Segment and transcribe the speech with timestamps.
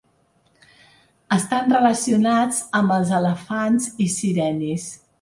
[1.35, 4.93] Estan relacionats amb els elefants i sirenis.